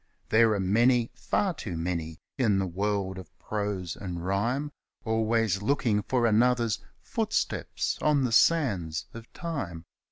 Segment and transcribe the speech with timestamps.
[0.29, 4.71] There are many, far too many, in the world of prose and rhyme,
[5.05, 6.79] Always looking for another's'
[7.13, 9.85] footsteps on the sands of time.'